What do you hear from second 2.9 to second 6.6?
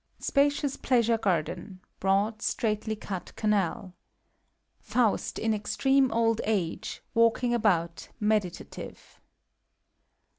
cut Canal. Faust (in extreme old